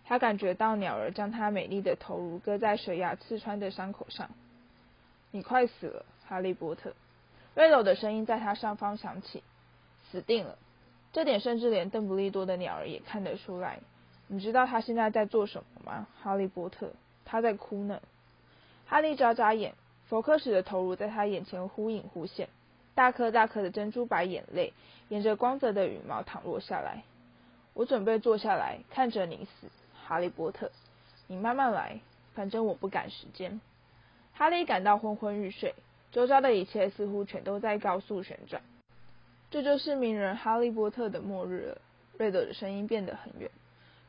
[0.05, 4.31] 他感觉到鸟儿将他美丽的头颅搁在水牙刺穿的伤口上。
[5.31, 6.93] 你快死了，哈利波特。
[7.55, 9.45] 瑞斗的声音在他上方响起。
[10.11, 10.59] 死定了。
[11.13, 13.79] 这点甚至连邓布利多的鸟儿也看得出来。
[14.27, 16.91] 你知道他现在在做什么吗，哈利波特？
[17.25, 18.01] 他在哭呢。
[18.87, 19.75] 哈利眨眨眼，
[20.09, 22.49] 福克斯的头颅在他眼前忽隐忽现，
[22.97, 24.73] 大颗大颗的珍珠白眼泪
[25.09, 27.05] 沿着光泽的羽毛淌落下来。
[27.75, 29.69] 我准备坐下来看着你死，
[30.05, 30.71] 哈利波特。
[31.27, 32.01] 你慢慢来，
[32.35, 33.61] 反正我不赶时间。
[34.33, 35.75] 哈利感到昏昏欲睡，
[36.13, 38.63] 周遭的一切似乎全都在高速旋转。
[39.51, 41.79] 这就是名人哈利波特的末日了。
[42.19, 43.51] 瑞德的声音变得很远，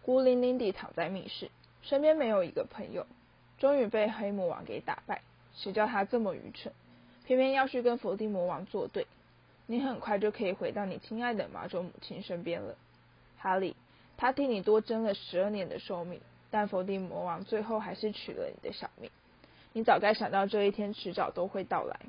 [0.02, 1.50] 孤零零地躺在密室，
[1.82, 3.06] 身边没有一个朋友。
[3.58, 5.22] 终于被黑魔王给打败，
[5.56, 6.74] 谁叫他这么愚蠢，
[7.26, 9.06] 偏偏要去跟伏地魔王作对。
[9.68, 12.76] 你很快就可以回到你亲爱的马卓母亲身边了。
[13.42, 13.76] 哈利，
[14.18, 19.10] 他替你多争了十二年的寿命，但伏地魔王最后还是取了你的小命。
[19.74, 22.00] 你早该想到这一天迟早都会到来。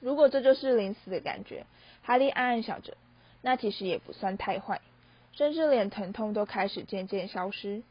[0.00, 1.64] 如果这就是临死的感觉，
[2.02, 2.96] 哈利暗暗想着，
[3.40, 4.80] 那其实也不算太坏，
[5.32, 7.82] 甚至连疼痛都开始渐渐消失。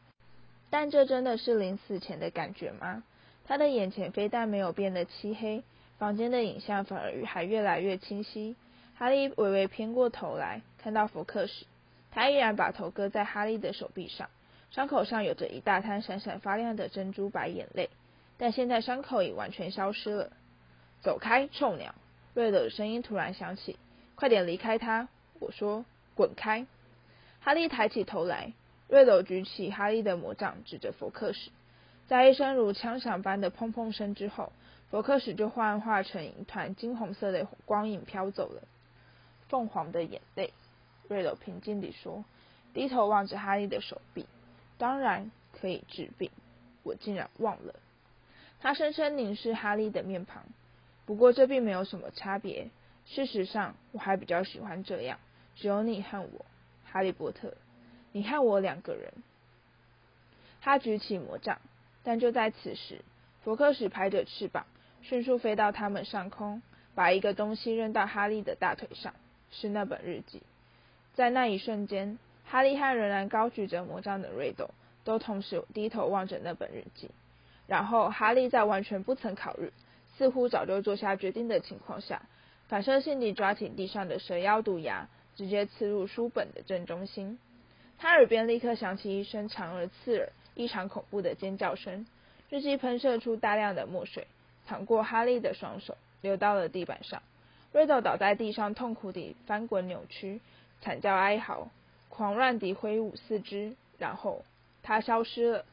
[0.70, 3.02] 但这真的是临死前的感觉吗？
[3.46, 5.64] 他的眼前非但没有变得漆黑，
[5.98, 8.54] 房间的影像反而还越来越清晰。
[8.96, 11.64] 哈利微微偏过头来，看到福克时，
[12.10, 14.28] 他依然把头搁在哈利的手臂上，
[14.70, 17.90] 伤口上有着一大滩闪闪发亮的珍珠白眼泪。
[18.38, 20.30] 但现在伤口已完全消失了。
[21.02, 21.94] 走开，臭鸟！
[22.34, 23.78] 瑞德的声音突然响起
[24.16, 25.08] ：“快点离开他！”
[25.40, 26.66] 我说：“滚开！”
[27.40, 28.52] 哈利抬起头来，
[28.88, 31.50] 瑞德举起哈利的魔杖，指着佛克斯。
[32.06, 34.52] 在一声如枪响般的砰砰声之后，
[34.90, 38.62] 佛克斯就幻化成一团金红色的光影飘走了。
[39.48, 40.52] 凤凰的眼泪，
[41.10, 42.24] 瑞德平静地说，
[42.72, 44.26] 低头望着哈利的手臂。
[44.78, 46.30] 当然可以治病，
[46.84, 47.74] 我竟然忘了。
[48.60, 50.44] 他深深凝视哈利的面庞，
[51.06, 52.68] 不过这并没有什么差别。
[53.06, 55.18] 事实上，我还比较喜欢这样，
[55.56, 56.46] 只有你和我，
[56.84, 57.54] 哈利波特，
[58.12, 59.12] 你和我两个人。
[60.60, 61.58] 他举起魔杖，
[62.04, 63.02] 但就在此时，
[63.42, 64.64] 福克史拍着翅膀，
[65.02, 66.62] 迅速飞到他们上空，
[66.94, 69.12] 把一个东西扔到哈利的大腿上，
[69.50, 70.40] 是那本日记。
[71.14, 74.70] 在那一瞬间，哈利和仍然高举着魔杖的瑞斗
[75.04, 77.10] 都同时低头望着那本日记。
[77.66, 79.72] 然后，哈利在完全不曾考虑、
[80.16, 82.22] 似乎早就做下决定的情况下，
[82.68, 87.38] 反射性地抓起地上的蛇妖毒牙，直接刺入书本的正中心。
[87.98, 92.06] 他耳边立刻响起一声长而刺耳、异常恐怖的尖叫声，
[92.48, 94.26] 日记喷射出大量的墨水，
[94.66, 97.22] 淌过哈利的双手，流到了地板上。
[97.72, 100.40] 瑞斗倒在地上，痛苦地翻滚扭曲，
[100.80, 101.70] 惨叫哀嚎，
[102.08, 104.44] 狂乱地挥舞四肢，然后
[104.82, 105.64] 他消失了。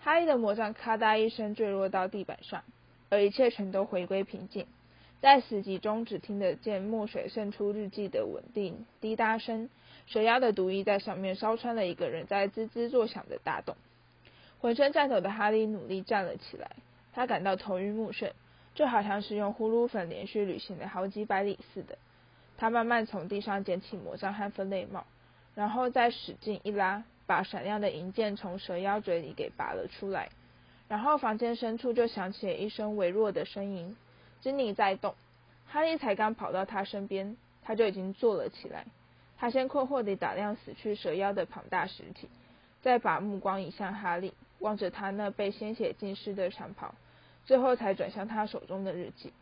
[0.00, 2.64] 哈利的魔杖咔嗒一声坠落到地板上，
[3.10, 4.66] 而一切全都回归平静。
[5.20, 9.68] 在死寂中，只听得见墨水渗出日记的稳定滴答声。
[10.06, 13.76] 蛇妖的毒液在上面烧穿了一个人在滋滋作响的大洞。
[14.58, 16.70] 浑身颤抖的哈利努力站了起来，
[17.12, 18.32] 他感到头晕目眩，
[18.74, 21.98] 就好像是用呼噜粉连续旅行了好几百里似的。
[22.60, 25.06] 他慢慢从地上捡起魔杖和分类帽，
[25.54, 27.02] 然后再使劲一拉。
[27.26, 30.30] 把闪亮的银剑从蛇妖嘴里给拔了出来，
[30.88, 33.96] 然后房间深处就响起了一声微弱的声音
[34.42, 35.14] ：“珍妮在动。”
[35.70, 38.84] 哈利才刚跑到他身边，他就已经坐了起来。
[39.38, 42.28] 他先困惑地打量死去蛇妖的庞大实体，
[42.82, 46.96] 再把目光移向哈利，望着他那被鲜血浸湿的长袍，
[47.46, 49.32] 最后才转向他手中的日记。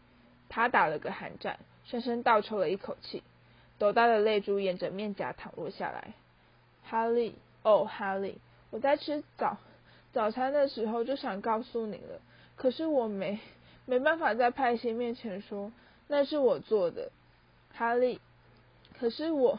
[0.51, 3.23] 他打了个寒战，深深倒抽了一口气，
[3.79, 6.13] 斗大的泪珠沿着面颊淌落下来。
[6.85, 7.35] 哈利。
[7.65, 8.39] 哦，哈利，
[8.71, 9.59] 我在吃早
[10.13, 12.21] 早餐的时候就想告诉你了，
[12.57, 13.41] 可是我没
[13.85, 15.73] 没办法在派西面前说
[16.07, 17.11] 那是我做的，
[17.75, 18.21] 哈利。
[18.99, 19.59] 可是我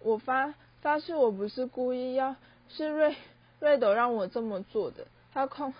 [0.00, 2.34] 我发发誓我不是故意要，
[2.68, 3.14] 是瑞
[3.60, 5.72] 瑞斗让我这么做的，他控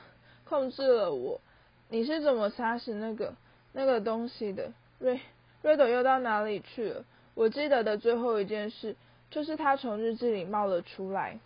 [0.45, 1.41] 控制了我。
[1.89, 3.35] 你是怎么杀死那个
[3.73, 4.73] 那个东西的？
[4.99, 5.21] 瑞
[5.67, 7.05] 瑞斗又到哪里去了？
[7.35, 8.95] 我记得的最后一件事
[9.33, 11.41] 就是他从日记里冒了出来。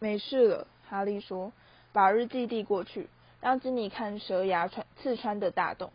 [0.00, 1.52] 没事了，哈利说，
[1.92, 3.08] 把日记递过去，
[3.40, 5.92] 让金妮看蛇牙穿刺穿的大洞。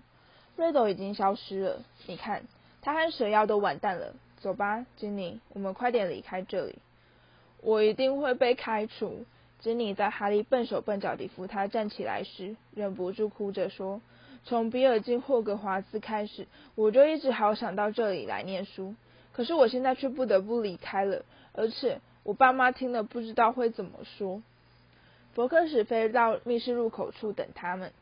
[0.55, 2.43] 瑞斗已经消失了，你看，
[2.81, 4.13] 他和蛇妖都完蛋了。
[4.39, 6.77] 走吧，金妮，我们快点离开这里。
[7.59, 9.25] 我一定会被开除。
[9.59, 13.99] 金妮在哈利笨手笨脚地扶他站起来时，忍不住哭着说
[14.45, 18.95] ：“从比尔进霍格华兹开始，我就一直好想到这里来念书，
[19.33, 21.23] 可是我现在却不得不离开了，
[21.53, 24.43] 而且……”我爸妈听了不知道会怎么说。
[25.33, 27.93] 伯克史飞到密室入口处等他们。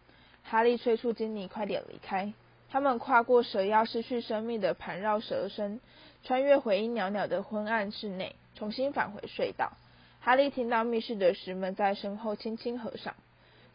[0.42, 2.34] 哈利催促金妮快点离开。
[2.72, 5.80] 他们跨过蛇妖失去生命的盘绕蛇身，
[6.24, 9.74] 穿越回音袅袅的昏暗室内，重新返回隧道。
[10.22, 13.14] 哈利听到密室的石门在身后轻轻合上。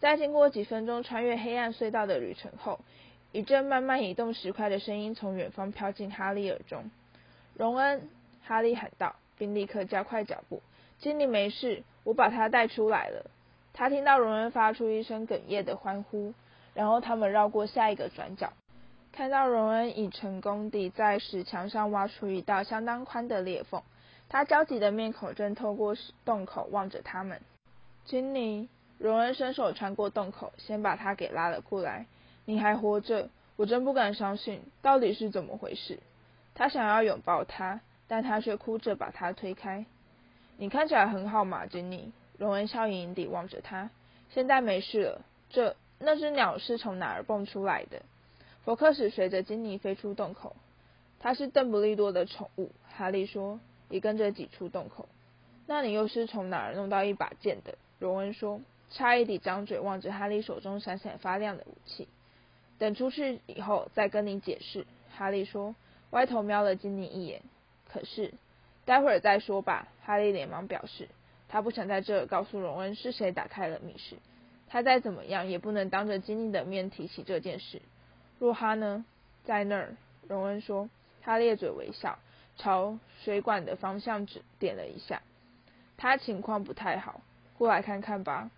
[0.00, 2.80] 在经过几分钟穿越黑暗隧道的旅程后，
[3.30, 6.90] 一阵慢慢移动石块的声音从远方飘进哈利耳中。
[7.54, 8.08] 荣恩，
[8.42, 9.14] 哈利喊道。
[9.40, 10.60] 并立刻加快脚步。
[10.98, 13.30] 经理没事，我把他带出来了。
[13.72, 16.34] 他听到荣恩发出一声哽咽的欢呼，
[16.74, 18.52] 然后他们绕过下一个转角，
[19.12, 23.80] 看到荣恩已成功地在石墙上挖出一道相当宽的裂缝。
[24.28, 25.96] 他焦急的面孔正透过
[26.26, 27.40] 洞口望着他们。
[28.04, 28.68] 经理，
[29.00, 32.06] 荣恩伸手穿过洞口，先把他给拉了过来。
[32.44, 33.30] 你还活着？
[33.56, 35.98] 我真不敢相信，到底是怎么回事？
[36.54, 37.80] 他想要拥抱他。
[38.06, 39.86] 但他却哭着把他推开。
[40.56, 42.12] 你看起来很好嘛，珍妮。
[42.38, 43.88] 荣恩笑盈盈地望着他。
[44.30, 45.20] 现在没事了。
[45.48, 48.02] 这那只鸟是从哪儿蹦出来的？
[48.64, 50.56] 佛克史随着金妮飞出洞口。
[51.20, 55.08] 它是邓布利多的宠物，哈利说，也跟着挤出洞口。
[55.66, 57.78] 那你又是从哪儿弄到一把剑的？
[58.00, 58.60] 荣恩说。
[58.90, 62.08] 差一点张嘴望着哈利手中闪闪发亮的武器。
[62.78, 64.86] 等出去以后再跟你解释。
[65.16, 65.74] 哈利说，
[66.10, 67.42] 歪头瞄了金妮一眼。
[67.88, 68.32] 可是，
[68.84, 69.88] 待会儿再说吧。
[70.02, 71.08] 哈利连忙表示，
[71.48, 74.16] 他不想在这儿告诉荣恩是谁打开了密室。
[74.68, 77.82] 他再怎么样也不能当着金妮的面提起这件事。
[78.38, 79.04] 若哈呢？
[79.44, 79.96] 在那儿。
[80.28, 80.88] 荣恩说。
[81.22, 82.18] 他咧嘴微笑，
[82.56, 85.20] 朝水管的方向指点了一下。
[85.98, 87.20] 他情况不太好，
[87.58, 88.50] 过来看看吧。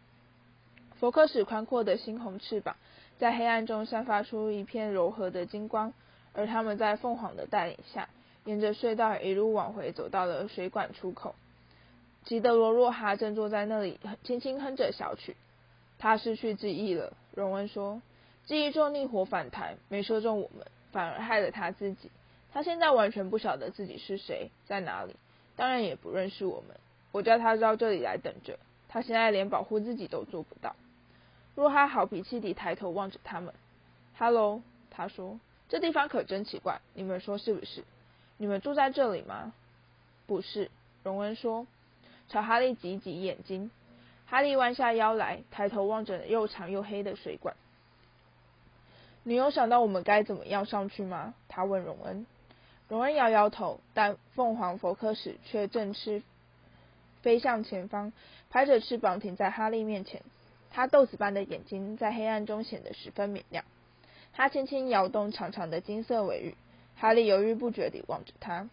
[1.03, 2.77] 佛克史宽阔的猩红翅膀
[3.19, 5.93] 在黑暗中散发出一片柔和的金光，
[6.33, 8.09] 而他们在凤凰的带领下，
[8.45, 11.35] 沿着隧道一路往回走到了水管出口。
[12.25, 15.37] 吉德罗若哈正坐在那里，轻轻哼着小曲。
[15.99, 18.01] 他失去记忆了，荣恩说。
[18.47, 22.13] 记忆中逆火反弹，没射中我们，反而害了他自己。
[22.53, 25.17] 他现在完全不晓得自己是谁，在哪里，
[25.57, 26.77] 当然也不认识我们。
[27.11, 28.57] 我叫他到这里来等着，
[28.89, 30.77] 他现在连保护自己都做不到。
[31.55, 33.53] 若哈好脾气地抬头望着他们。
[34.19, 35.39] “Hello，” 他说
[35.69, 37.85] ，“这地方可真奇怪，你们说是不是？
[38.39, 39.53] 你们住在这里吗
[40.27, 40.71] ？”“不是。”
[41.05, 41.67] 荣恩说，
[42.29, 43.71] 朝哈利挤挤眼睛。
[44.27, 47.55] 哈利弯下腰来，抬头望着又长又黑的水管。
[49.25, 52.27] “你有想到我们该怎么样上去吗？”他问荣恩。
[52.89, 56.23] 荣恩摇摇头，但凤凰佛克史却正翅
[57.23, 58.13] 飞向前方，
[58.51, 60.23] 拍着翅膀停在哈利面前。
[60.75, 63.65] 他豆子般的眼睛在黑暗中显得十分明亮。
[64.33, 66.57] 他轻轻摇动长长的金色尾羽，
[66.97, 68.71] 哈利犹豫不决地望着他。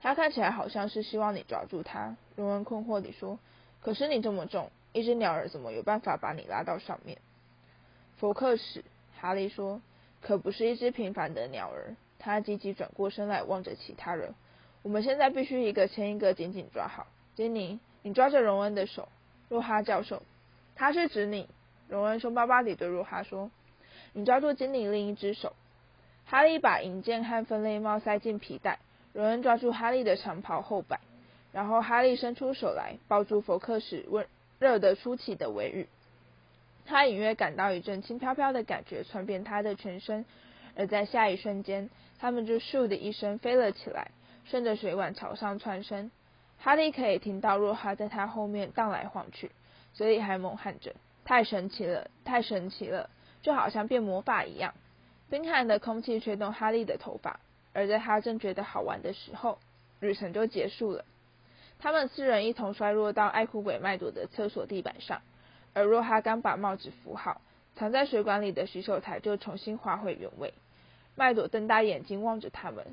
[0.00, 2.16] 他看起来好像是希望你抓住他。
[2.34, 3.38] 荣恩困惑地说
[3.82, 7.18] ：“可是你这么重，一只鸟儿怎么有办法把你拉到上面？”
[8.16, 8.82] 福克史，
[9.20, 9.82] 哈利说
[10.22, 14.34] ：“可不是一只平凡的鸟儿。”他急急转过身来望着其他人。
[14.82, 17.06] 我们现在必须一个牵一个紧紧抓好。
[17.34, 19.08] 金妮，你抓着荣恩的手。
[19.50, 20.22] 洛哈教授。
[20.82, 21.48] 他是指你，
[21.86, 23.52] 荣恩凶巴巴地对若哈说
[24.14, 25.54] ：“你抓住金妮另一只手。”
[26.26, 28.80] 哈利把银剑和分类帽塞进皮带，
[29.12, 30.98] 荣恩抓住哈利的长袍后摆，
[31.52, 34.26] 然后哈利伸出手来抱住佛克史温
[34.58, 35.86] 热得出奇的尾羽。
[36.84, 40.24] 他隐约感到一阵轻飘飘的感觉传遍他的全身，
[40.74, 44.10] 而在下一瞬间，他们就咻的一声飞了起来，
[44.46, 46.10] 顺着水管朝上窜升。
[46.58, 49.52] 哈利可以听到若哈在他后面荡来晃去。
[49.94, 53.10] 嘴里还猛喊着：“太神奇了，太神奇了，
[53.42, 54.74] 就好像变魔法一样。”
[55.28, 57.40] 冰寒的空气吹动哈利的头发，
[57.72, 59.58] 而在他正觉得好玩的时候，
[60.00, 61.04] 旅程就结束了。
[61.78, 65.20] 他们四人一同摔落到爱哭鬼麦朵的厕所地板上，
[65.74, 67.40] 而若哈刚把帽子扶好，
[67.76, 70.52] 藏在水管里的洗手台就重新滑回原位。
[71.14, 72.86] 麦朵瞪大眼睛望着他们：“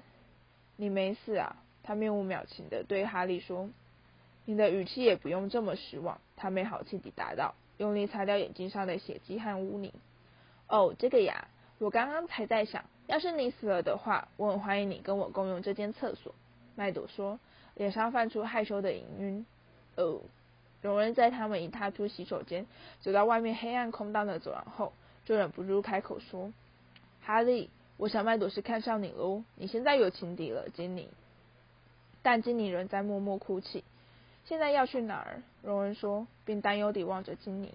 [0.76, 3.70] 你没事啊？”他面无表情的对哈利说。
[4.50, 9.94] 你的语气也不用这么失望，他没好气地答道，用力擦掉眼睛上的血迹和污泥。
[10.68, 11.48] 哦，这个呀，
[11.78, 16.34] 我刚刚才在想，要是你死了的话，我很欢迎你跟我共用这间厕所。
[16.74, 17.40] 麦朵说，
[17.76, 19.46] 脸上泛出害羞的银晕。
[19.98, 20.20] 哦，
[20.82, 22.66] 荣恩在他们一踏出洗手间，
[23.02, 24.94] 走到外面黑暗空荡的走廊后，
[25.26, 26.52] 就忍不住开口说
[27.22, 31.08] ：“哈利，我想麦朵是看上你喽，你现在有情敌了，金妮。”
[32.24, 33.84] 但金妮仍在默默哭泣。
[34.50, 35.44] 现在要去哪儿？
[35.62, 37.72] 荣恩说，并担忧地望着金妮。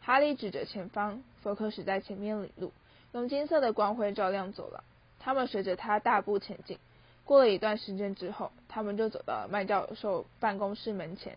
[0.00, 2.72] 哈利指着前方，福克史在前面领路，
[3.10, 4.84] 用金色的光辉照亮走廊。
[5.18, 6.78] 他们随着他大步前进。
[7.24, 11.36] 过了一段时间之后，他们就走到了麦教授办公室门前。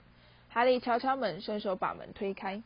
[0.49, 2.61] 哈利敲敲门，伸手把门推开。